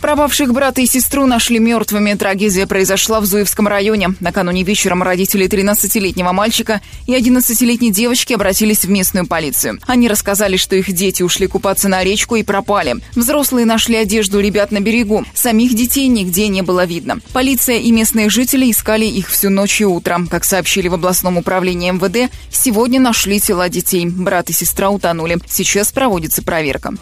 Пропавших 0.00 0.52
брата 0.52 0.80
и 0.80 0.86
сестру 0.86 1.26
нашли 1.26 1.58
мертвыми. 1.58 2.14
Трагедия 2.14 2.66
произошла 2.66 3.20
в 3.20 3.26
Зуевском 3.26 3.68
районе. 3.68 4.14
Накануне 4.20 4.62
вечером 4.62 5.02
родители 5.02 5.46
13-летнего 5.46 6.32
мальчика 6.32 6.80
и 7.06 7.14
11-летней 7.14 7.92
девочки 7.92 8.32
обратились 8.32 8.84
в 8.84 8.90
местную 8.90 9.26
полицию. 9.26 9.78
Они 9.86 10.08
рассказали, 10.08 10.56
что 10.56 10.74
их 10.74 10.90
дети 10.90 11.22
ушли 11.22 11.46
купаться 11.46 11.88
на 11.88 12.02
речку 12.02 12.36
и 12.36 12.42
пропали. 12.42 12.96
Взрослые 13.14 13.66
нашли 13.66 13.96
одежду 13.96 14.40
ребят 14.40 14.70
на 14.72 14.80
берегу. 14.80 15.24
Самих 15.34 15.74
детей 15.74 16.08
нигде 16.08 16.48
не 16.48 16.62
было 16.62 16.86
видно. 16.86 17.18
Полиция 17.34 17.76
и 17.76 17.92
местные 17.92 18.30
жители 18.30 18.70
искали 18.70 19.04
их 19.04 19.28
всю 19.28 19.50
ночь 19.50 19.82
и 19.82 19.84
утром. 19.84 20.26
Как 20.26 20.44
сообщили 20.44 20.88
в 20.88 20.94
областном 20.94 21.36
управлении 21.36 21.90
МВД, 21.90 22.32
сегодня 22.50 23.00
нашли 23.00 23.38
тела 23.38 23.68
детей. 23.68 24.06
Брат 24.06 24.48
и 24.48 24.54
сестра 24.54 24.88
утонули. 24.88 25.38
Сейчас 25.46 25.92
проводится 25.92 26.42
проверка. 26.42 26.94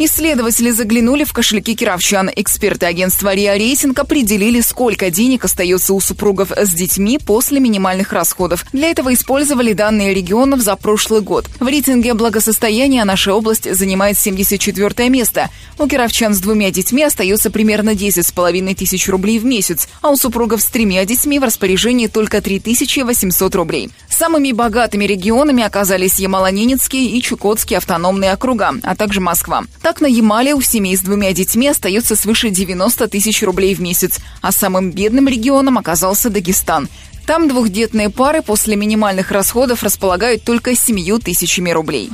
Исследователи 0.00 0.70
заглянули 0.70 1.24
в 1.24 1.32
кошельки 1.32 1.74
кировчан. 1.74 2.30
Эксперты 2.36 2.86
агентства 2.86 3.34
РИА 3.34 3.58
Рейтинг 3.58 3.98
определили, 3.98 4.60
сколько 4.60 5.10
денег 5.10 5.44
остается 5.44 5.92
у 5.92 5.98
супругов 5.98 6.52
с 6.52 6.72
детьми 6.72 7.18
после 7.18 7.58
минимальных 7.58 8.12
расходов. 8.12 8.64
Для 8.72 8.90
этого 8.90 9.12
использовали 9.12 9.72
данные 9.72 10.14
регионов 10.14 10.60
за 10.60 10.76
прошлый 10.76 11.20
год. 11.20 11.46
В 11.58 11.66
рейтинге 11.66 12.14
благосостояния 12.14 13.04
наша 13.04 13.34
область 13.34 13.74
занимает 13.74 14.16
74 14.16 15.08
место. 15.08 15.50
У 15.80 15.88
кировчан 15.88 16.32
с 16.32 16.38
двумя 16.38 16.70
детьми 16.70 17.02
остается 17.02 17.50
примерно 17.50 17.90
10,5 17.90 18.74
тысяч 18.76 19.08
рублей 19.08 19.40
в 19.40 19.44
месяц, 19.44 19.88
а 20.00 20.10
у 20.10 20.16
супругов 20.16 20.62
с 20.62 20.66
тремя 20.66 21.04
детьми 21.06 21.40
в 21.40 21.44
распоряжении 21.44 22.06
только 22.06 22.40
3800 22.40 23.52
рублей. 23.56 23.90
Самыми 24.08 24.52
богатыми 24.52 25.06
регионами 25.06 25.64
оказались 25.64 26.20
Ямало-Ненецкий 26.20 27.06
и 27.06 27.20
Чукотский 27.20 27.76
автономные 27.76 28.32
округа, 28.32 28.74
а 28.84 28.94
также 28.94 29.20
Москва. 29.20 29.64
Так, 29.88 30.02
на 30.02 30.06
Ямале 30.06 30.52
у 30.52 30.60
семей 30.60 30.98
с 30.98 31.00
двумя 31.00 31.32
детьми 31.32 31.66
остается 31.66 32.14
свыше 32.14 32.50
90 32.50 33.08
тысяч 33.08 33.42
рублей 33.42 33.74
в 33.74 33.80
месяц, 33.80 34.18
а 34.42 34.52
самым 34.52 34.90
бедным 34.90 35.28
регионом 35.28 35.78
оказался 35.78 36.28
Дагестан. 36.28 36.90
Там 37.26 37.48
двухдетные 37.48 38.10
пары 38.10 38.42
после 38.42 38.76
минимальных 38.76 39.30
расходов 39.30 39.82
располагают 39.82 40.44
только 40.44 40.76
7 40.76 41.20
тысячами 41.20 41.70
рублей. 41.70 42.10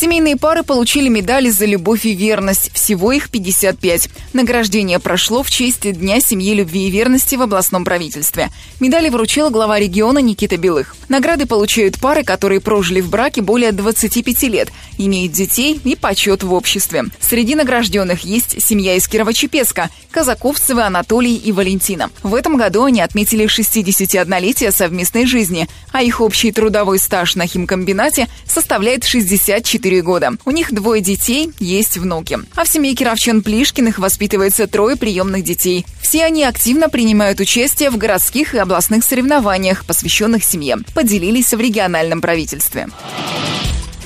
Семейные 0.00 0.38
пары 0.38 0.62
получили 0.62 1.10
медали 1.10 1.50
за 1.50 1.66
любовь 1.66 2.06
и 2.06 2.14
верность. 2.14 2.72
Всего 2.72 3.12
их 3.12 3.28
55. 3.28 4.08
Награждение 4.32 4.98
прошло 4.98 5.42
в 5.42 5.50
честь 5.50 5.92
Дня 5.92 6.20
семьи 6.20 6.54
любви 6.54 6.88
и 6.88 6.90
верности 6.90 7.34
в 7.34 7.42
областном 7.42 7.84
правительстве. 7.84 8.48
Медали 8.80 9.10
вручил 9.10 9.50
глава 9.50 9.78
региона 9.78 10.20
Никита 10.20 10.56
Белых. 10.56 10.96
Награды 11.10 11.44
получают 11.44 12.00
пары, 12.00 12.24
которые 12.24 12.62
прожили 12.62 13.02
в 13.02 13.10
браке 13.10 13.42
более 13.42 13.72
25 13.72 14.42
лет, 14.44 14.70
имеют 14.96 15.32
детей 15.32 15.78
и 15.84 15.94
почет 15.96 16.44
в 16.44 16.54
обществе. 16.54 17.04
Среди 17.20 17.54
награжденных 17.54 18.20
есть 18.24 18.64
семья 18.64 18.94
из 18.94 19.06
Кирово-Чепецка, 19.06 19.90
Казаковцевы, 20.12 20.82
Анатолий 20.82 21.36
и 21.36 21.52
Валентина. 21.52 22.08
В 22.22 22.34
этом 22.34 22.56
году 22.56 22.84
они 22.84 23.02
отметили 23.02 23.44
61-летие 23.44 24.72
совместной 24.72 25.26
жизни, 25.26 25.68
а 25.92 26.02
их 26.02 26.22
общий 26.22 26.52
трудовой 26.52 26.98
стаж 26.98 27.36
на 27.36 27.46
химкомбинате 27.46 28.28
составляет 28.46 29.04
64 29.04 29.89
4 29.90 30.02
года. 30.02 30.32
У 30.44 30.52
них 30.52 30.72
двое 30.72 31.02
детей, 31.02 31.50
есть 31.58 31.96
внуки. 31.96 32.38
А 32.54 32.64
в 32.64 32.68
семье 32.68 32.94
Кировчан 32.94 33.42
Плишкиных 33.42 33.98
воспитывается 33.98 34.68
трое 34.68 34.96
приемных 34.96 35.42
детей. 35.42 35.84
Все 36.00 36.24
они 36.24 36.44
активно 36.44 36.88
принимают 36.88 37.40
участие 37.40 37.90
в 37.90 37.96
городских 37.96 38.54
и 38.54 38.58
областных 38.58 39.02
соревнованиях, 39.04 39.84
посвященных 39.84 40.44
семье. 40.44 40.76
Поделились 40.94 41.52
в 41.52 41.60
региональном 41.60 42.20
правительстве. 42.20 42.88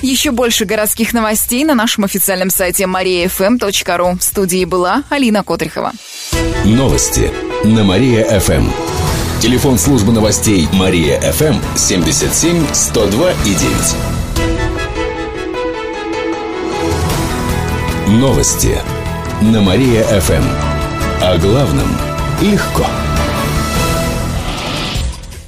Еще 0.01 0.31
больше 0.31 0.65
городских 0.65 1.13
новостей 1.13 1.63
на 1.63 1.75
нашем 1.75 2.03
официальном 2.05 2.49
сайте 2.49 2.85
mariafm.ru. 2.85 4.19
В 4.19 4.23
студии 4.23 4.65
была 4.65 5.03
Алина 5.09 5.43
Котрихова. 5.43 5.91
Новости 6.65 7.31
на 7.63 7.83
Мария-ФМ. 7.83 8.69
Телефон 9.39 9.77
службы 9.77 10.11
новостей 10.11 10.67
Мария-ФМ 10.73 11.55
77 11.75 12.65
102 12.73 13.31
и 13.31 13.53
9. 13.53 14.14
Новости 18.15 18.81
на 19.41 19.61
Мария-ФМ. 19.61 20.43
О 21.21 21.37
главном 21.37 21.87
легко. 22.41 22.85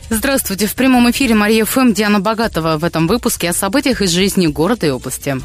Здравствуйте. 0.10 0.68
В 0.68 0.76
прямом 0.76 1.10
эфире 1.12 1.34
Мария 1.34 1.64
ФМ 1.64 1.94
Диана 1.94 2.20
Богатова. 2.20 2.78
В 2.78 2.84
этом 2.84 3.08
выпуске 3.08 3.52
о 3.52 3.54
событиях 3.54 4.02
из 4.02 4.12
жизни 4.12 4.48
города 4.48 4.86
и 4.86 4.90
области. 4.90 5.38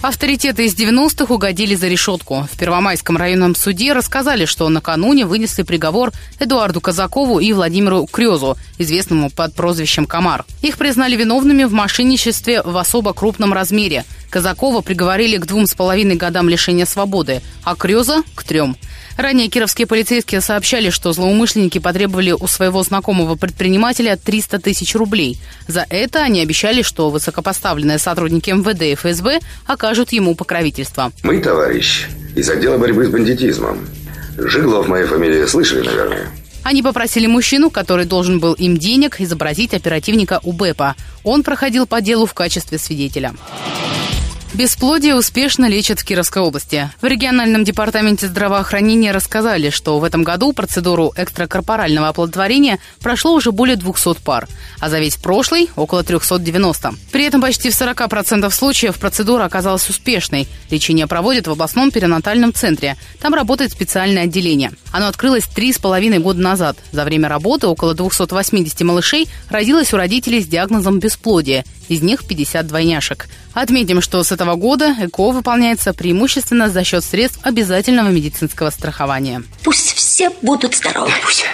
Авторитеты 0.00 0.64
из 0.64 0.74
90-х 0.76 1.34
угодили 1.34 1.74
за 1.74 1.88
решетку. 1.88 2.46
В 2.52 2.56
Первомайском 2.56 3.16
районном 3.16 3.56
суде 3.56 3.92
рассказали, 3.92 4.44
что 4.44 4.68
накануне 4.68 5.26
вынесли 5.26 5.64
приговор 5.64 6.12
Эдуарду 6.38 6.80
Казакову 6.80 7.40
и 7.40 7.52
Владимиру 7.52 8.06
Крезу, 8.06 8.56
известному 8.78 9.28
под 9.28 9.54
прозвищем 9.54 10.06
«Комар». 10.06 10.46
Их 10.62 10.78
признали 10.78 11.16
виновными 11.16 11.64
в 11.64 11.72
мошенничестве 11.72 12.62
в 12.62 12.76
особо 12.76 13.12
крупном 13.12 13.52
размере. 13.52 14.04
Казакова 14.30 14.82
приговорили 14.82 15.38
к 15.38 15.46
двум 15.46 15.66
с 15.66 15.74
половиной 15.74 16.16
годам 16.16 16.48
лишения 16.48 16.86
свободы, 16.86 17.40
а 17.64 17.74
Креза– 17.74 18.22
к 18.34 18.44
трем. 18.44 18.76
Ранее 19.16 19.48
кировские 19.48 19.86
полицейские 19.86 20.40
сообщали, 20.40 20.90
что 20.90 21.12
злоумышленники 21.12 21.78
потребовали 21.78 22.30
у 22.32 22.46
своего 22.46 22.82
знакомого 22.84 23.34
предпринимателя 23.34 24.16
300 24.16 24.60
тысяч 24.60 24.94
рублей. 24.94 25.38
За 25.66 25.84
это 25.88 26.22
они 26.22 26.40
обещали, 26.40 26.82
что 26.82 27.10
высокопоставленные 27.10 27.98
сотрудники 27.98 28.50
МВД 28.50 28.82
и 28.82 28.94
ФСБ 28.94 29.40
окажут 29.66 30.12
ему 30.12 30.34
покровительство. 30.36 31.10
Мы, 31.24 31.40
товарищ, 31.40 32.06
из 32.36 32.48
отдела 32.48 32.78
борьбы 32.78 33.06
с 33.06 33.08
бандитизмом. 33.08 33.88
Жиглов 34.36 34.86
моя 34.86 35.06
фамилия 35.06 35.48
слышали, 35.48 35.84
наверное? 35.84 36.28
Они 36.62 36.82
попросили 36.82 37.26
мужчину, 37.26 37.70
который 37.70 38.04
должен 38.04 38.40
был 38.40 38.52
им 38.52 38.76
денег, 38.76 39.20
изобразить 39.20 39.74
оперативника 39.74 40.38
УБЭПа. 40.42 40.94
Он 41.24 41.42
проходил 41.42 41.86
по 41.86 42.00
делу 42.00 42.26
в 42.26 42.34
качестве 42.34 42.78
свидетеля. 42.78 43.34
Бесплодие 44.54 45.14
успешно 45.14 45.66
лечат 45.66 46.00
в 46.00 46.04
Кировской 46.04 46.40
области. 46.42 46.90
В 47.02 47.06
региональном 47.06 47.64
департаменте 47.64 48.26
здравоохранения 48.28 49.12
рассказали, 49.12 49.68
что 49.68 49.98
в 49.98 50.04
этом 50.04 50.24
году 50.24 50.54
процедуру 50.54 51.12
экстракорпорального 51.16 52.08
оплодотворения 52.08 52.78
прошло 53.00 53.34
уже 53.34 53.52
более 53.52 53.76
200 53.76 54.14
пар, 54.24 54.48
а 54.80 54.88
за 54.88 55.00
весь 55.00 55.16
прошлый– 55.16 55.68
около 55.76 56.02
390. 56.02 56.94
При 57.12 57.24
этом 57.24 57.42
почти 57.42 57.70
в 57.70 57.74
40% 57.74 58.50
случаев 58.50 58.96
процедура 58.96 59.44
оказалась 59.44 59.88
успешной. 59.90 60.48
Лечение 60.70 61.06
проводят 61.06 61.46
в 61.46 61.50
областном 61.50 61.90
перинатальном 61.90 62.54
центре. 62.54 62.96
Там 63.20 63.34
работает 63.34 63.70
специальное 63.70 64.24
отделение. 64.24 64.72
Оно 64.92 65.08
открылось 65.08 65.44
три 65.44 65.74
с 65.74 65.78
половиной 65.78 66.20
года 66.20 66.40
назад. 66.40 66.78
За 66.90 67.04
время 67.04 67.28
работы 67.28 67.66
около 67.66 67.94
280 67.94 68.80
малышей 68.80 69.28
родилось 69.50 69.92
у 69.92 69.98
родителей 69.98 70.40
с 70.40 70.46
диагнозом 70.46 71.00
бесплодия. 71.00 71.64
Из 71.88 72.02
них 72.02 72.26
50 72.26 72.66
двойняшек. 72.66 73.28
Отметим, 73.54 74.00
что 74.02 74.22
с 74.22 74.30
этого 74.38 74.54
года 74.54 74.94
ЭКО 75.00 75.32
выполняется 75.32 75.92
преимущественно 75.92 76.68
за 76.68 76.84
счет 76.84 77.02
средств 77.02 77.40
обязательного 77.42 78.06
медицинского 78.10 78.70
страхования. 78.70 79.42
Пусть 79.64 79.94
все 79.94 80.30
будут 80.42 80.76
здоровы. 80.76 81.10
Пусть. 81.24 81.44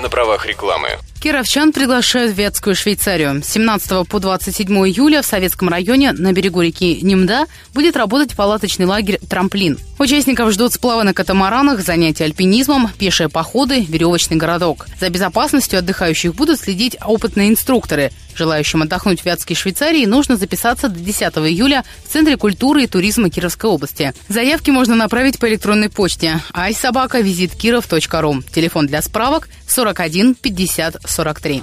На 0.00 0.08
правах 0.08 0.46
рекламы. 0.46 0.90
Кировчан 1.20 1.72
приглашают 1.72 2.32
в 2.32 2.38
Вятскую 2.38 2.76
Швейцарию. 2.76 3.42
С 3.42 3.48
17 3.48 4.06
по 4.06 4.20
27 4.20 4.68
июля 4.86 5.22
в 5.22 5.26
Советском 5.26 5.68
районе 5.68 6.12
на 6.12 6.32
берегу 6.32 6.60
реки 6.60 7.00
Немда 7.02 7.46
будет 7.74 7.96
работать 7.96 8.36
палаточный 8.36 8.86
лагерь 8.86 9.18
«Трамплин». 9.28 9.78
Участников 9.98 10.52
ждут 10.52 10.72
сплавы 10.72 11.02
на 11.02 11.12
катамаранах, 11.12 11.80
занятия 11.80 12.24
альпинизмом, 12.24 12.88
пешие 12.98 13.28
походы, 13.28 13.80
веревочный 13.80 14.36
городок. 14.36 14.86
За 15.00 15.10
безопасностью 15.10 15.80
отдыхающих 15.80 16.36
будут 16.36 16.60
следить 16.60 16.96
опытные 17.04 17.48
инструкторы. 17.48 18.12
Желающим 18.36 18.82
отдохнуть 18.82 19.22
в 19.22 19.24
Вятской 19.26 19.56
Швейцарии 19.56 20.06
нужно 20.06 20.36
записаться 20.36 20.88
до 20.88 21.00
10 21.00 21.20
июля 21.38 21.84
в 22.04 22.12
Центре 22.12 22.36
культуры 22.36 22.84
и 22.84 22.86
туризма 22.86 23.30
Кировской 23.30 23.68
области. 23.68 24.14
Заявки 24.28 24.70
можно 24.70 24.94
направить 24.94 25.40
по 25.40 25.48
электронной 25.48 25.90
почте 25.90 26.40
айсобака.визиткиров.ру. 26.52 28.42
Телефон 28.54 28.86
для 28.86 29.02
справок 29.02 29.48
41 29.66 30.36
50 30.36 30.98
43. 31.08 31.62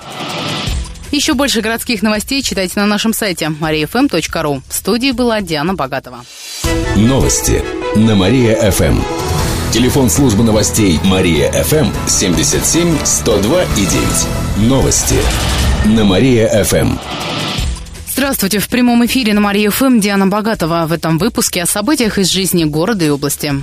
Еще 1.12 1.34
больше 1.34 1.62
городских 1.62 2.02
новостей 2.02 2.42
читайте 2.42 2.80
на 2.80 2.86
нашем 2.86 3.14
сайте 3.14 3.46
mariafm.ru. 3.46 4.62
В 4.68 4.74
студии 4.74 5.12
была 5.12 5.42
Диана 5.42 5.74
Богатова. 5.74 6.26
Новости 6.96 7.64
на 7.96 8.16
Мария-ФМ. 8.16 9.00
Телефон 9.72 10.10
службы 10.10 10.44
новостей 10.44 11.00
Мария-ФМ 11.04 11.88
77 12.08 12.98
102 13.04 13.64
и 13.64 13.86
9. 13.86 14.70
Новости 14.70 15.16
на 15.86 16.04
Мария-ФМ. 16.04 16.98
Здравствуйте. 18.08 18.60
В 18.60 18.70
прямом 18.70 19.06
эфире 19.06 19.34
на 19.34 19.42
Мария 19.42 19.70
ФМ 19.70 20.00
Диана 20.00 20.28
Богатова. 20.28 20.86
В 20.88 20.94
этом 20.94 21.18
выпуске 21.18 21.64
о 21.64 21.66
событиях 21.66 22.18
из 22.18 22.30
жизни 22.30 22.64
города 22.64 23.04
и 23.04 23.10
области. 23.10 23.54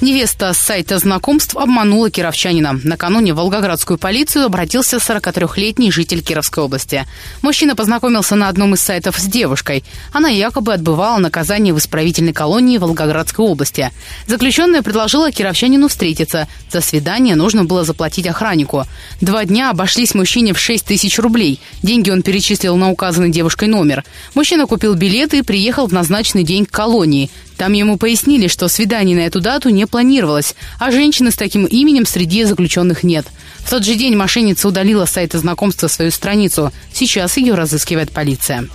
Невеста 0.00 0.52
с 0.52 0.58
сайта 0.58 0.96
знакомств 1.00 1.56
обманула 1.56 2.08
кировчанина. 2.08 2.78
Накануне 2.84 3.34
в 3.34 3.38
Волгоградскую 3.38 3.98
полицию 3.98 4.44
обратился 4.44 4.98
43-летний 4.98 5.90
житель 5.90 6.22
Кировской 6.22 6.62
области. 6.62 7.04
Мужчина 7.42 7.74
познакомился 7.74 8.36
на 8.36 8.48
одном 8.48 8.74
из 8.74 8.80
сайтов 8.80 9.18
с 9.18 9.24
девушкой. 9.24 9.82
Она 10.12 10.28
якобы 10.28 10.72
отбывала 10.72 11.18
наказание 11.18 11.74
в 11.74 11.78
исправительной 11.78 12.32
колонии 12.32 12.78
Волгоградской 12.78 13.44
области. 13.44 13.90
Заключенная 14.28 14.82
предложила 14.82 15.32
кировчанину 15.32 15.88
встретиться. 15.88 16.46
За 16.70 16.80
свидание 16.80 17.34
нужно 17.34 17.64
было 17.64 17.82
заплатить 17.82 18.28
охраннику. 18.28 18.84
Два 19.20 19.44
дня 19.44 19.70
обошлись 19.70 20.14
мужчине 20.14 20.52
в 20.52 20.60
6 20.60 20.84
тысяч 20.84 21.18
рублей. 21.18 21.58
Деньги 21.82 22.10
он 22.10 22.22
перечислил 22.22 22.76
на 22.76 22.92
указанный 22.92 23.30
девушкой 23.30 23.66
номер. 23.66 24.04
Мужчина 24.36 24.68
купил 24.68 24.94
билеты 24.94 25.38
и 25.38 25.42
приехал 25.42 25.88
в 25.88 25.92
назначенный 25.92 26.44
день 26.44 26.66
к 26.66 26.70
колонии. 26.70 27.30
Там 27.58 27.72
ему 27.72 27.98
пояснили, 27.98 28.46
что 28.46 28.68
свидание 28.68 29.16
на 29.16 29.22
эту 29.22 29.40
дату 29.40 29.70
не 29.70 29.84
планировалось, 29.88 30.54
а 30.78 30.90
женщины 30.90 31.30
с 31.30 31.36
таким 31.36 31.66
именем 31.66 32.06
среди 32.06 32.44
заключенных 32.44 33.02
нет. 33.02 33.26
В 33.58 33.70
тот 33.70 33.84
же 33.84 33.94
день 33.94 34.16
мошенница 34.16 34.68
удалила 34.68 35.04
с 35.04 35.10
сайта 35.12 35.38
знакомства 35.38 35.88
свою 35.88 36.10
страницу. 36.10 36.72
Сейчас 36.92 37.36
ее 37.36 37.54
разыскивает 37.54 38.12
полиция. 38.12 38.68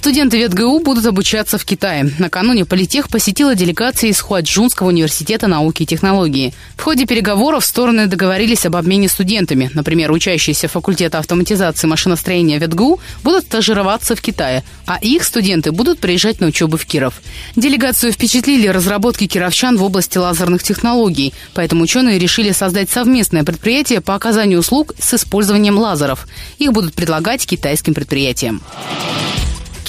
Студенты 0.00 0.38
ВетГУ 0.38 0.78
будут 0.78 1.04
обучаться 1.04 1.58
в 1.58 1.66
Китае. 1.66 2.10
Накануне 2.18 2.64
Политех 2.64 3.10
посетила 3.10 3.54
делегация 3.54 4.08
из 4.08 4.18
Хуаджунского 4.18 4.88
университета 4.88 5.46
науки 5.46 5.82
и 5.82 5.86
технологии. 5.86 6.54
В 6.78 6.82
ходе 6.82 7.04
переговоров 7.04 7.66
стороны 7.66 8.06
договорились 8.06 8.64
об 8.64 8.76
обмене 8.76 9.10
студентами. 9.10 9.70
Например, 9.74 10.10
учащиеся 10.10 10.68
факультета 10.68 11.18
автоматизации 11.18 11.86
машиностроения 11.86 12.58
ВетГУ 12.58 12.98
будут 13.22 13.44
стажироваться 13.44 14.16
в 14.16 14.22
Китае, 14.22 14.64
а 14.86 14.96
их 15.02 15.22
студенты 15.22 15.70
будут 15.70 15.98
приезжать 15.98 16.40
на 16.40 16.46
учебу 16.46 16.78
в 16.78 16.86
Киров. 16.86 17.20
Делегацию 17.54 18.10
впечатлили 18.10 18.68
разработки 18.68 19.26
кировчан 19.26 19.76
в 19.76 19.84
области 19.84 20.16
лазерных 20.16 20.62
технологий, 20.62 21.34
поэтому 21.52 21.82
ученые 21.82 22.18
решили 22.18 22.52
создать 22.52 22.88
совместное 22.88 23.44
предприятие 23.44 24.00
по 24.00 24.14
оказанию 24.14 24.60
услуг 24.60 24.94
с 24.98 25.12
использованием 25.12 25.76
лазеров. 25.76 26.26
Их 26.56 26.72
будут 26.72 26.94
предлагать 26.94 27.44
китайским 27.44 27.92
предприятиям. 27.92 28.62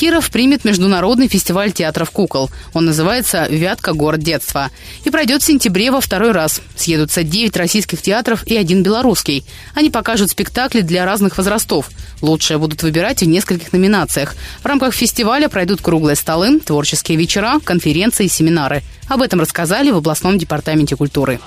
Киров 0.01 0.31
примет 0.31 0.65
международный 0.65 1.27
фестиваль 1.27 1.71
театров 1.71 2.09
кукол. 2.09 2.49
Он 2.73 2.85
называется 2.85 3.45
«Вятка. 3.47 3.93
Город 3.93 4.21
детства». 4.21 4.71
И 5.05 5.11
пройдет 5.11 5.43
в 5.43 5.45
сентябре 5.45 5.91
во 5.91 6.01
второй 6.01 6.31
раз. 6.31 6.59
Съедутся 6.75 7.21
9 7.21 7.55
российских 7.55 8.01
театров 8.01 8.43
и 8.47 8.57
один 8.57 8.81
белорусский. 8.81 9.45
Они 9.75 9.91
покажут 9.91 10.31
спектакли 10.31 10.81
для 10.81 11.05
разных 11.05 11.37
возрастов. 11.37 11.91
Лучшие 12.19 12.57
будут 12.57 12.81
выбирать 12.81 13.21
в 13.21 13.27
нескольких 13.27 13.73
номинациях. 13.73 14.33
В 14.63 14.65
рамках 14.65 14.95
фестиваля 14.95 15.49
пройдут 15.49 15.83
круглые 15.83 16.15
столы, 16.15 16.59
творческие 16.59 17.19
вечера, 17.19 17.59
конференции 17.63 18.25
и 18.25 18.27
семинары. 18.27 18.81
Об 19.07 19.21
этом 19.21 19.39
рассказали 19.39 19.91
в 19.91 19.97
областном 19.97 20.39
департаменте 20.39 20.95
культуры. 20.95 21.39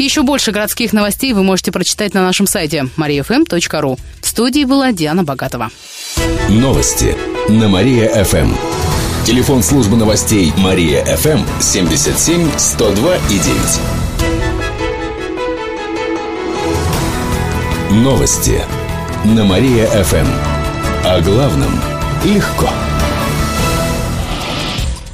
Еще 0.00 0.22
больше 0.22 0.50
городских 0.50 0.94
новостей 0.94 1.34
вы 1.34 1.42
можете 1.42 1.72
прочитать 1.72 2.14
на 2.14 2.22
нашем 2.22 2.46
сайте 2.46 2.88
mariafm.ru. 2.96 3.98
В 4.22 4.26
студии 4.26 4.64
была 4.64 4.92
Диана 4.92 5.24
Богатова. 5.24 5.68
Новости 6.48 7.14
на 7.50 7.68
Мария-ФМ. 7.68 8.54
Телефон 9.26 9.62
службы 9.62 9.98
новостей 9.98 10.54
Мария-ФМ 10.56 11.40
77 11.60 12.48
102 12.56 13.16
и 13.16 13.38
9. 17.90 18.02
Новости 18.02 18.58
на 19.26 19.44
Мария-ФМ. 19.44 20.28
О 21.04 21.20
главном 21.20 21.78
легко. 22.24 22.70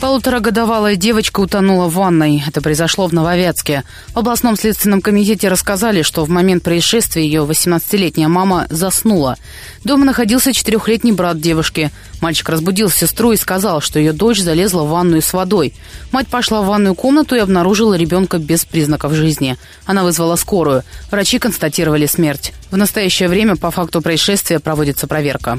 Полуторагодовалая 0.00 0.94
девочка 0.96 1.40
утонула 1.40 1.88
в 1.88 1.94
ванной. 1.94 2.44
Это 2.46 2.60
произошло 2.60 3.06
в 3.06 3.14
Нововятске. 3.14 3.82
В 4.12 4.18
областном 4.18 4.56
следственном 4.56 5.00
комитете 5.00 5.48
рассказали, 5.48 6.02
что 6.02 6.24
в 6.26 6.28
момент 6.28 6.62
происшествия 6.62 7.24
ее 7.24 7.44
18-летняя 7.44 8.28
мама 8.28 8.66
заснула. 8.68 9.36
Дома 9.84 10.04
находился 10.04 10.52
четырехлетний 10.52 11.12
брат 11.12 11.40
девушки. 11.40 11.90
Мальчик 12.20 12.50
разбудил 12.50 12.90
сестру 12.90 13.32
и 13.32 13.36
сказал, 13.36 13.80
что 13.80 13.98
ее 13.98 14.12
дочь 14.12 14.40
залезла 14.40 14.82
в 14.82 14.90
ванную 14.90 15.22
с 15.22 15.32
водой. 15.32 15.72
Мать 16.12 16.28
пошла 16.28 16.60
в 16.60 16.66
ванную 16.66 16.94
комнату 16.94 17.34
и 17.34 17.40
обнаружила 17.40 17.94
ребенка 17.94 18.36
без 18.36 18.66
признаков 18.66 19.14
жизни. 19.14 19.56
Она 19.86 20.04
вызвала 20.04 20.36
скорую. 20.36 20.82
Врачи 21.10 21.38
констатировали 21.38 22.04
смерть. 22.04 22.52
В 22.70 22.76
настоящее 22.76 23.30
время 23.30 23.56
по 23.56 23.70
факту 23.70 24.02
происшествия 24.02 24.60
проводится 24.60 25.06
проверка. 25.06 25.58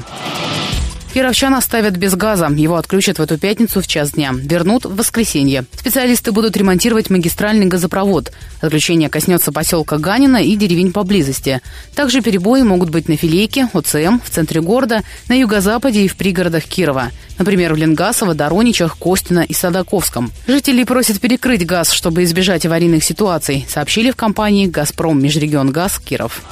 Кировчан 1.12 1.54
оставят 1.54 1.96
без 1.96 2.14
газа. 2.14 2.48
Его 2.48 2.76
отключат 2.76 3.18
в 3.18 3.22
эту 3.22 3.38
пятницу 3.38 3.80
в 3.80 3.86
час 3.86 4.12
дня. 4.12 4.32
Вернут 4.34 4.84
в 4.84 4.94
воскресенье. 4.94 5.64
Специалисты 5.76 6.32
будут 6.32 6.56
ремонтировать 6.56 7.10
магистральный 7.10 7.66
газопровод. 7.66 8.32
Отключение 8.60 9.08
коснется 9.08 9.50
поселка 9.50 9.98
Ганина 9.98 10.42
и 10.42 10.54
деревень 10.54 10.92
поблизости. 10.92 11.60
Также 11.94 12.20
перебои 12.20 12.62
могут 12.62 12.90
быть 12.90 13.08
на 13.08 13.16
Филейке, 13.16 13.68
ОЦМ, 13.72 14.18
в 14.24 14.30
центре 14.30 14.60
города, 14.60 15.02
на 15.28 15.34
юго-западе 15.34 16.04
и 16.04 16.08
в 16.08 16.16
пригородах 16.16 16.64
Кирова. 16.64 17.10
Например, 17.38 17.72
в 17.72 17.76
Ленгасово, 17.76 18.34
Дороничах, 18.34 18.98
Костино 18.98 19.40
и 19.40 19.54
Садаковском. 19.54 20.32
Жители 20.46 20.84
просят 20.84 21.20
перекрыть 21.20 21.64
газ, 21.64 21.90
чтобы 21.92 22.24
избежать 22.24 22.66
аварийных 22.66 23.02
ситуаций, 23.02 23.66
сообщили 23.68 24.10
в 24.10 24.16
компании 24.16 24.66
«Газпром 24.66 25.22
Межрегионгаз 25.22 25.98
Киров». 26.00 26.42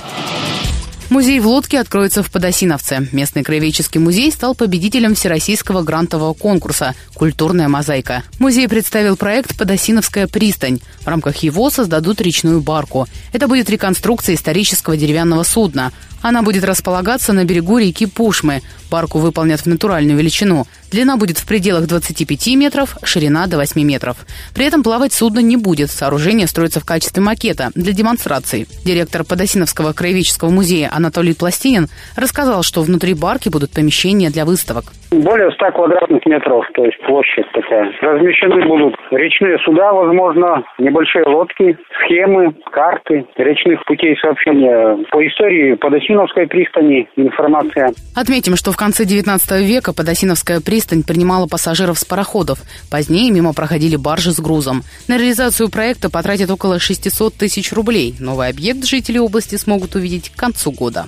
Музей 1.08 1.38
в 1.38 1.46
лодке 1.46 1.78
откроется 1.78 2.24
в 2.24 2.30
Подосиновце. 2.32 3.08
Местный 3.12 3.44
краеведческий 3.44 4.00
музей 4.00 4.30
стал 4.32 4.56
победителем 4.56 5.14
всероссийского 5.14 5.82
грантового 5.82 6.34
конкурса 6.34 6.96
«Культурная 7.14 7.68
мозаика». 7.68 8.24
Музей 8.40 8.66
представил 8.68 9.16
проект 9.16 9.56
«Подосиновская 9.56 10.26
пристань». 10.26 10.80
В 11.02 11.06
рамках 11.06 11.36
его 11.36 11.70
создадут 11.70 12.20
речную 12.20 12.60
барку. 12.60 13.06
Это 13.32 13.46
будет 13.46 13.70
реконструкция 13.70 14.34
исторического 14.34 14.96
деревянного 14.96 15.44
судна. 15.44 15.92
Она 16.22 16.42
будет 16.42 16.64
располагаться 16.64 17.32
на 17.32 17.44
берегу 17.44 17.78
реки 17.78 18.06
Пушмы. 18.06 18.60
Парку 18.90 19.18
выполнят 19.18 19.60
в 19.60 19.66
натуральную 19.66 20.18
величину. 20.18 20.64
Длина 20.90 21.16
будет 21.16 21.38
в 21.38 21.46
пределах 21.46 21.86
25 21.88 22.56
метров, 22.56 22.96
ширина 23.02 23.46
до 23.46 23.56
8 23.56 23.80
метров. 23.82 24.16
При 24.54 24.64
этом 24.64 24.82
плавать 24.82 25.12
судно 25.12 25.40
не 25.40 25.56
будет. 25.56 25.90
Сооружение 25.90 26.46
строится 26.46 26.80
в 26.80 26.84
качестве 26.84 27.22
макета 27.22 27.70
для 27.74 27.92
демонстрации. 27.92 28.66
Директор 28.84 29.24
Подосиновского 29.24 29.92
краеведческого 29.92 30.50
музея 30.50 30.90
Анатолий 30.94 31.34
Пластинин 31.34 31.88
рассказал, 32.16 32.62
что 32.62 32.82
внутри 32.82 33.14
барки 33.14 33.48
будут 33.48 33.72
помещения 33.72 34.30
для 34.30 34.44
выставок. 34.44 34.84
Более 35.10 35.50
100 35.52 35.70
квадратных 35.72 36.26
метров, 36.26 36.64
то 36.74 36.84
есть 36.84 36.98
площадь 37.06 37.50
такая. 37.52 37.92
Размещены 38.00 38.66
будут 38.66 38.94
речные 39.12 39.58
суда, 39.58 39.92
возможно, 39.92 40.64
небольшие 40.78 41.24
лодки, 41.24 41.78
схемы, 42.02 42.54
карты 42.72 43.24
речных 43.36 43.84
путей 43.84 44.16
сообщения. 44.20 45.04
По 45.10 45.26
истории 45.26 45.74
Подосиновской 46.06 46.46
пристани 46.46 47.08
информация. 47.16 47.92
Отметим, 48.14 48.56
что 48.56 48.70
в 48.70 48.76
конце 48.76 49.04
19 49.04 49.62
века 49.62 49.92
Подосиновская 49.92 50.60
пристань 50.60 51.02
принимала 51.02 51.46
пассажиров 51.46 51.98
с 51.98 52.04
пароходов. 52.04 52.60
Позднее 52.90 53.30
мимо 53.30 53.52
проходили 53.52 53.96
баржи 53.96 54.30
с 54.30 54.38
грузом. 54.38 54.82
На 55.08 55.18
реализацию 55.18 55.68
проекта 55.68 56.08
потратят 56.08 56.50
около 56.50 56.78
600 56.78 57.34
тысяч 57.34 57.72
рублей. 57.72 58.14
Новый 58.20 58.48
объект 58.48 58.84
жители 58.84 59.18
области 59.18 59.56
смогут 59.56 59.96
увидеть 59.96 60.30
к 60.30 60.36
концу 60.36 60.70
года. 60.70 61.06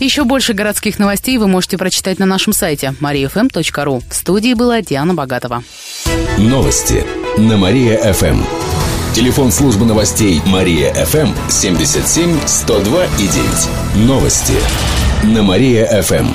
Еще 0.00 0.24
больше 0.24 0.54
городских 0.54 0.98
новостей 0.98 1.38
вы 1.38 1.46
можете 1.46 1.78
прочитать 1.78 2.18
на 2.18 2.26
нашем 2.26 2.52
сайте 2.52 2.94
mariafm.ru. 3.00 4.02
В 4.08 4.14
студии 4.14 4.54
была 4.54 4.80
Диана 4.80 5.14
Богатова. 5.14 5.62
Новости 6.38 7.04
на 7.38 7.56
Мария-ФМ. 7.56 8.77
Телефон 9.18 9.50
службы 9.50 9.84
новостей 9.84 10.40
Мария-ФМ 10.46 11.50
77 11.50 12.38
102 12.46 13.04
и 13.04 13.26
9. 13.96 14.06
Новости 14.06 14.52
на 15.24 15.42
Мария-ФМ. 15.42 16.28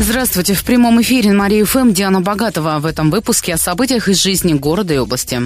Здравствуйте. 0.00 0.54
В 0.54 0.64
прямом 0.64 1.00
эфире 1.02 1.30
на 1.30 1.38
Мария 1.38 1.64
ФМ 1.64 1.92
Диана 1.92 2.20
Богатова. 2.20 2.80
В 2.80 2.86
этом 2.86 3.12
выпуске 3.12 3.54
о 3.54 3.58
событиях 3.58 4.08
из 4.08 4.20
жизни 4.20 4.54
города 4.54 4.92
и 4.92 4.98
области. 4.98 5.40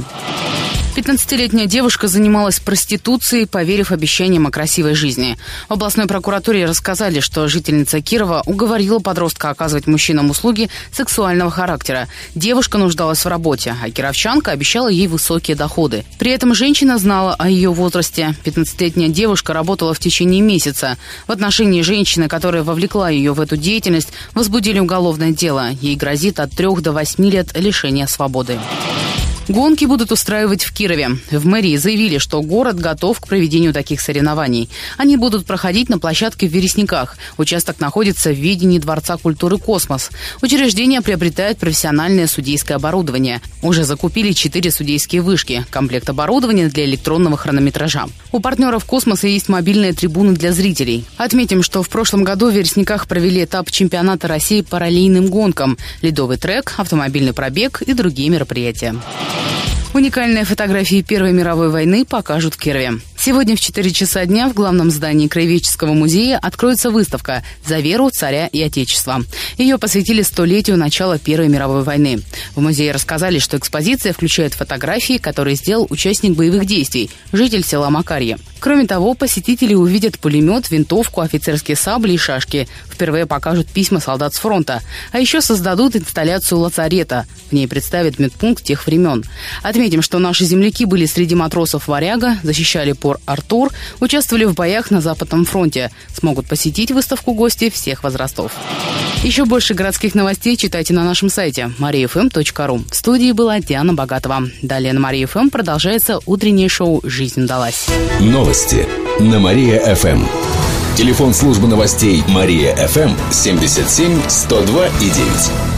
15-летняя 1.00 1.66
девушка 1.66 2.08
занималась 2.08 2.60
проституцией, 2.60 3.46
поверив 3.46 3.90
обещаниям 3.90 4.46
о 4.46 4.50
красивой 4.50 4.94
жизни. 4.94 5.38
В 5.70 5.72
областной 5.72 6.06
прокуратуре 6.06 6.66
рассказали, 6.66 7.20
что 7.20 7.48
жительница 7.48 8.02
Кирова 8.02 8.42
уговорила 8.44 8.98
подростка 8.98 9.48
оказывать 9.48 9.86
мужчинам 9.86 10.28
услуги 10.28 10.68
сексуального 10.92 11.50
характера. 11.50 12.06
Девушка 12.34 12.76
нуждалась 12.76 13.24
в 13.24 13.28
работе, 13.28 13.74
а 13.82 13.90
кировчанка 13.90 14.50
обещала 14.50 14.88
ей 14.88 15.06
высокие 15.06 15.56
доходы. 15.56 16.04
При 16.18 16.32
этом 16.32 16.54
женщина 16.54 16.98
знала 16.98 17.34
о 17.34 17.48
ее 17.48 17.72
возрасте. 17.72 18.34
15-летняя 18.44 19.08
девушка 19.08 19.54
работала 19.54 19.94
в 19.94 20.00
течение 20.00 20.42
месяца. 20.42 20.98
В 21.26 21.32
отношении 21.32 21.80
женщины, 21.80 22.28
которая 22.28 22.62
вовлекла 22.62 23.08
ее 23.08 23.32
в 23.32 23.40
эту 23.40 23.56
деятельность, 23.56 24.10
возбудили 24.34 24.78
уголовное 24.78 25.30
дело. 25.30 25.70
Ей 25.80 25.96
грозит 25.96 26.40
от 26.40 26.50
3 26.50 26.66
до 26.82 26.92
8 26.92 27.24
лет 27.30 27.56
лишения 27.56 28.06
свободы. 28.06 28.58
Гонки 29.50 29.84
будут 29.84 30.12
устраивать 30.12 30.62
в 30.62 30.72
Кирове. 30.72 31.18
В 31.32 31.44
мэрии 31.44 31.76
заявили, 31.76 32.18
что 32.18 32.40
город 32.40 32.78
готов 32.78 33.18
к 33.18 33.26
проведению 33.26 33.72
таких 33.72 34.00
соревнований. 34.00 34.70
Они 34.96 35.16
будут 35.16 35.44
проходить 35.44 35.88
на 35.88 35.98
площадке 35.98 36.46
в 36.46 36.52
Вересниках. 36.52 37.16
Участок 37.36 37.80
находится 37.80 38.30
в 38.30 38.36
видении 38.36 38.78
Дворца 38.78 39.16
культуры 39.16 39.58
«Космос». 39.58 40.10
Учреждение 40.40 41.00
приобретает 41.00 41.58
профессиональное 41.58 42.28
судейское 42.28 42.76
оборудование. 42.76 43.40
Уже 43.60 43.82
закупили 43.82 44.30
четыре 44.30 44.70
судейские 44.70 45.20
вышки, 45.20 45.66
комплект 45.68 46.08
оборудования 46.08 46.68
для 46.68 46.84
электронного 46.84 47.36
хронометража. 47.36 48.06
У 48.30 48.38
партнеров 48.38 48.84
«Космоса» 48.84 49.26
есть 49.26 49.48
мобильные 49.48 49.94
трибуны 49.94 50.34
для 50.34 50.52
зрителей. 50.52 51.04
Отметим, 51.16 51.64
что 51.64 51.82
в 51.82 51.88
прошлом 51.88 52.22
году 52.22 52.52
в 52.52 52.54
Вересниках 52.54 53.08
провели 53.08 53.42
этап 53.42 53.68
чемпионата 53.72 54.28
России 54.28 54.60
по 54.60 54.78
раллийным 54.78 55.26
гонкам, 55.26 55.76
ледовый 56.02 56.36
трек, 56.36 56.74
автомобильный 56.76 57.32
пробег 57.32 57.82
и 57.82 57.94
другие 57.94 58.30
мероприятия. 58.30 58.94
Уникальные 59.92 60.44
фотографии 60.44 61.02
Первой 61.02 61.32
мировой 61.32 61.68
войны 61.68 62.04
покажут 62.04 62.54
в 62.54 62.58
Кирове. 62.58 63.00
Сегодня 63.22 63.54
в 63.54 63.60
4 63.60 63.90
часа 63.90 64.24
дня 64.24 64.48
в 64.48 64.54
главном 64.54 64.90
здании 64.90 65.28
Краеведческого 65.28 65.92
музея 65.92 66.38
откроется 66.38 66.90
выставка 66.90 67.44
«За 67.66 67.78
веру, 67.78 68.08
царя 68.08 68.46
и 68.46 68.62
отечества». 68.62 69.20
Ее 69.58 69.76
посвятили 69.76 70.22
столетию 70.22 70.78
начала 70.78 71.18
Первой 71.18 71.48
мировой 71.48 71.82
войны. 71.82 72.22
В 72.54 72.62
музее 72.62 72.92
рассказали, 72.92 73.38
что 73.38 73.58
экспозиция 73.58 74.14
включает 74.14 74.54
фотографии, 74.54 75.18
которые 75.18 75.56
сделал 75.56 75.86
участник 75.90 76.34
боевых 76.34 76.64
действий, 76.64 77.10
житель 77.30 77.62
села 77.62 77.90
Макарье. 77.90 78.38
Кроме 78.58 78.86
того, 78.86 79.12
посетители 79.12 79.74
увидят 79.74 80.18
пулемет, 80.18 80.70
винтовку, 80.70 81.20
офицерские 81.20 81.76
сабли 81.76 82.12
и 82.12 82.18
шашки. 82.18 82.68
Впервые 82.90 83.26
покажут 83.26 83.68
письма 83.68 84.00
солдат 84.00 84.34
с 84.34 84.38
фронта. 84.38 84.82
А 85.12 85.18
еще 85.18 85.40
создадут 85.40 85.96
инсталляцию 85.96 86.58
лацарета. 86.58 87.26
В 87.50 87.52
ней 87.52 87.66
представят 87.66 88.18
медпункт 88.18 88.62
тех 88.62 88.86
времен. 88.86 89.24
Отметим, 89.62 90.02
что 90.02 90.18
наши 90.18 90.44
земляки 90.44 90.84
были 90.84 91.06
среди 91.06 91.34
матросов 91.34 91.88
«Варяга», 91.88 92.38
защищали 92.42 92.92
по 92.92 93.09
Пор 93.10 93.20
Артур 93.26 93.72
участвовали 93.98 94.44
в 94.44 94.54
боях 94.54 94.92
на 94.92 95.00
Западном 95.00 95.44
фронте. 95.44 95.90
Смогут 96.14 96.46
посетить 96.46 96.92
выставку 96.92 97.32
гости 97.34 97.68
всех 97.68 98.04
возрастов. 98.04 98.52
Еще 99.24 99.46
больше 99.46 99.74
городских 99.74 100.14
новостей 100.14 100.56
читайте 100.56 100.94
на 100.94 101.02
нашем 101.02 101.28
сайте 101.28 101.72
mariafm.ru. 101.80 102.84
В 102.88 102.94
студии 102.94 103.32
была 103.32 103.58
Диана 103.58 103.94
Богатова. 103.94 104.44
Далее 104.62 104.92
на 104.92 105.00
Мария 105.00 105.26
ФМ 105.26 105.48
продолжается 105.48 106.20
утреннее 106.24 106.68
шоу 106.68 107.00
«Жизнь 107.02 107.42
удалась». 107.42 107.88
Новости 108.20 108.86
на 109.18 109.40
Мария-ФМ. 109.40 110.24
Телефон 110.96 111.34
службы 111.34 111.66
новостей 111.66 112.22
Мария-ФМ 112.28 113.10
77 113.32 114.20
102 114.28 114.86
и 114.86 115.10
9. 115.10 115.69